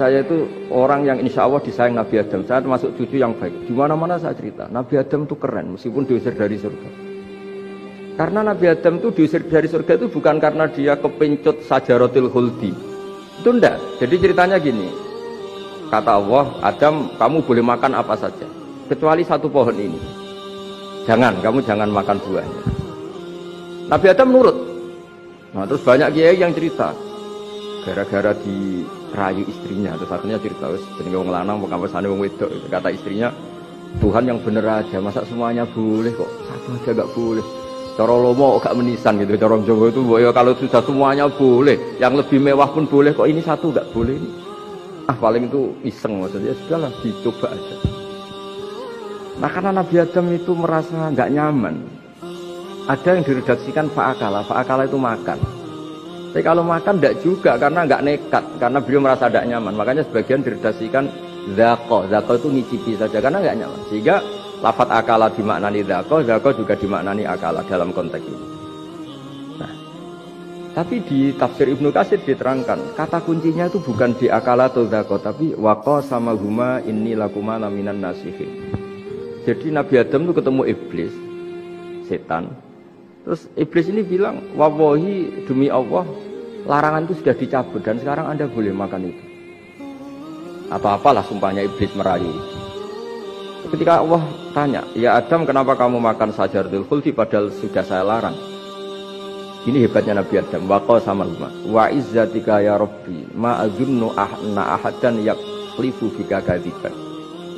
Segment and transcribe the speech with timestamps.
[0.00, 2.40] saya itu orang yang insya Allah disayang Nabi Adam.
[2.48, 3.68] Saya termasuk cucu yang baik.
[3.68, 6.88] Di mana-mana saya cerita, Nabi Adam itu keren meskipun diusir dari surga.
[8.16, 12.72] Karena Nabi Adam itu diusir dari surga itu bukan karena dia kepencut sajarotil huldi.
[13.44, 13.76] Itu enggak.
[14.00, 14.88] Jadi ceritanya gini.
[15.92, 18.48] Kata Allah, Adam kamu boleh makan apa saja.
[18.88, 20.00] Kecuali satu pohon ini.
[21.04, 22.62] Jangan, kamu jangan makan buahnya.
[23.92, 24.56] Nabi Adam nurut.
[25.52, 26.94] Nah terus banyak kiai yang cerita.
[27.84, 29.94] Gara-gara di rayu istrinya.
[29.98, 32.50] Terus satunya cerita wis jenenge wong lanang kok kampesane wong wedok.
[32.70, 33.28] Kata istrinya
[33.98, 36.30] Tuhan yang bener aja masa semuanya boleh kok?
[36.46, 37.44] Satu aja gak boleh.
[37.98, 42.38] Cara lomo gak menisan gitu cara Jawa itu ya kalau sudah semuanya boleh yang lebih
[42.38, 44.30] mewah pun boleh kok ini satu gak boleh ini.
[45.10, 47.76] Ah paling itu iseng maksudnya sudahlah dicoba aja.
[49.42, 51.74] Nah karena Nabi Adam itu merasa nggak nyaman
[52.86, 54.46] ada yang diredaksikan fa'akala.
[54.46, 55.59] Fa'akala itu makan
[56.30, 59.74] tapi kalau makan tidak juga karena nggak nekat, karena beliau merasa tidak nyaman.
[59.74, 61.10] Makanya sebagian diredasikan
[61.58, 63.80] zako, zako itu ngicipi saja karena nggak nyaman.
[63.90, 64.22] Sehingga
[64.62, 68.46] lafat akala dimaknani zako, zako juga dimaknani akala dalam konteks ini.
[69.58, 69.72] Nah,
[70.70, 75.58] tapi di tafsir Ibnu Kasir diterangkan kata kuncinya itu bukan di akala atau zako, tapi
[75.58, 78.70] wako sama huma ini lakuma naminan nasihin.
[79.42, 81.14] Jadi Nabi Adam itu ketemu iblis,
[82.06, 82.54] setan,
[83.24, 86.08] Terus iblis ini bilang, wawahi demi Allah,
[86.68, 89.24] larangan itu sudah dicabut dan sekarang anda boleh makan itu.
[90.70, 92.30] Atau apalah sumpahnya iblis merayu.
[93.70, 94.22] Ketika Allah
[94.56, 98.34] tanya, ya Adam kenapa kamu makan sajaratul khuldi padahal sudah saya larang.
[99.60, 100.64] Ini hebatnya Nabi Adam.
[100.64, 101.52] Waqa sama lima.
[101.68, 103.28] Wa izzatika ya Rabbi.
[103.36, 106.96] Ma azunnu ahna ahadan yaklifu bika kadiban.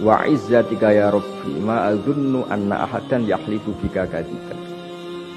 [0.03, 1.63] Wa izzatika ya Rabbi.
[1.63, 4.59] Ma azunnu anna ahadan yaklifu bika kadiban.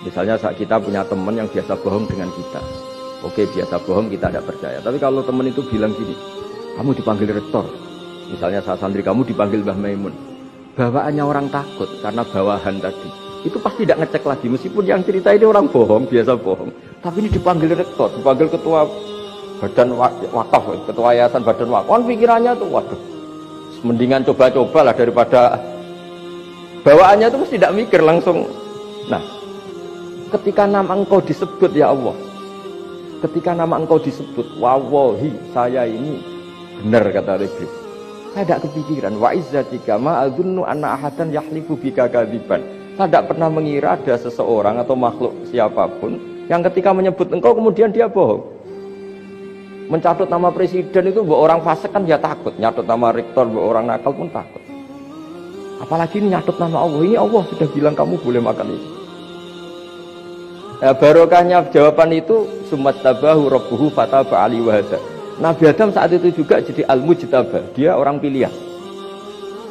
[0.02, 2.62] Misalnya saat kita punya teman yang biasa bohong dengan kita.
[3.26, 4.78] Oke, biasa bohong kita tidak percaya.
[4.78, 6.14] Tapi kalau teman itu bilang gini,
[6.78, 7.66] kamu dipanggil rektor.
[8.30, 10.14] Misalnya saat santri kamu dipanggil Mbah Maimun.
[10.78, 13.10] Bawaannya orang takut karena bawahan tadi.
[13.46, 14.46] Itu pasti tidak ngecek lagi.
[14.50, 16.70] Meskipun yang cerita ini orang bohong, biasa bohong.
[17.02, 18.86] Tapi ini dipanggil rektor, dipanggil ketua
[19.62, 19.90] badan
[20.34, 21.90] wakaf, ketua yayasan badan wakaf.
[21.90, 23.02] Kan pikirannya tuh, waduh,
[23.86, 25.62] mendingan coba-coba lah daripada
[26.82, 28.50] bawaannya itu mesti tidak mikir langsung.
[29.06, 29.22] Nah,
[30.34, 32.18] ketika nama engkau disebut ya Allah
[33.26, 36.22] ketika nama engkau disebut wawahi saya ini
[36.86, 37.74] benar kata Iblis
[38.38, 42.62] saya tidak kepikiran wa izzatika ma adzunnu anna ahadan yahlifu bika kadiban
[42.94, 47.90] saya tidak pernah mengira ada seseorang atau makhluk siapa pun yang ketika menyebut engkau kemudian
[47.90, 48.46] dia bohong.
[49.90, 52.54] Mencatut nama presiden itu buat orang fasik kan dia takut.
[52.58, 54.62] Nyatut nama rektor buat orang nakal pun takut.
[55.82, 57.02] Apalagi ini nyatut nama Allah.
[57.06, 59.05] Ini Allah sudah bilang kamu boleh makan ini
[60.86, 65.02] Nah, barokahnya jawaban itu sumat tabahu rabbuhu fataba ali wahada.
[65.42, 68.54] Nabi Adam saat itu juga jadi al mujtabah, dia orang pilihan.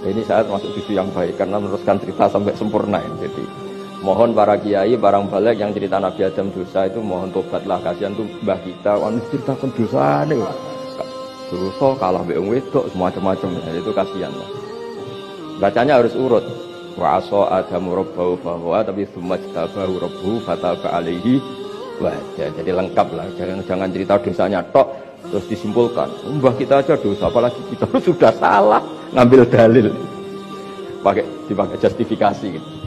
[0.02, 3.30] Nah, ini saat masuk cucu yang baik karena meneruskan cerita sampai sempurna ya.
[3.30, 3.46] Jadi
[4.02, 8.26] mohon para kiai, barang balik yang cerita Nabi Adam dosa itu mohon tobatlah kasihan tuh
[8.42, 10.42] mbah kita, anu ceritakan dosa nih.
[11.54, 14.34] Dosa kalah beong wedok semacam-macam ya, itu kasihan.
[15.62, 16.42] Bacanya harus urut
[16.94, 21.42] wa aso adamu rabbahu bahwa tapi semua tabahu rabbuhu fataba alaihi
[21.98, 24.88] wajah jadi lengkap lah jangan jangan cerita dosanya tok
[25.24, 26.08] terus disimpulkan.
[26.36, 28.84] Mbah kita aja dosa apalagi kita sudah salah
[29.16, 29.88] ngambil dalil.
[31.00, 32.83] Pakai dipakai justifikasi gitu